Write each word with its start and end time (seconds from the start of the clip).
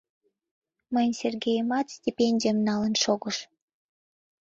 Мыйын 0.93 1.13
Сергеемат 1.19 1.87
стипендым 1.97 2.57
налын 2.67 2.93
шогыш. 3.03 3.37